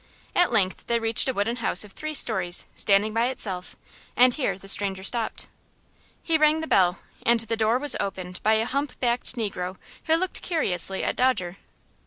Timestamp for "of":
1.83-1.91